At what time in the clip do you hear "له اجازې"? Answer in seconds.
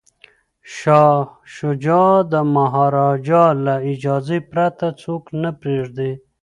3.65-4.39